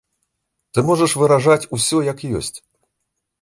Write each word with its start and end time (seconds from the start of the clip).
Ты 0.77 0.83
можаш 0.87 1.11
выражаць 1.23 1.69
усё 1.79 1.97
як 2.09 2.25
ёсць. 2.41 2.51